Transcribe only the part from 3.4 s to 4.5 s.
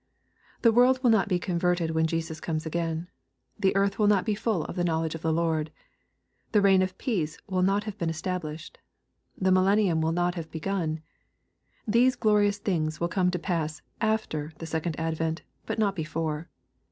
The earth will not be